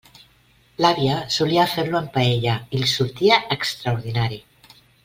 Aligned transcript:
L'àvia 0.85 1.17
solia 1.35 1.67
fer-lo 1.75 2.01
en 2.01 2.09
paella 2.17 2.57
i 2.79 2.83
li 2.83 2.91
sortia 2.95 3.41
extraordinari. 3.59 4.43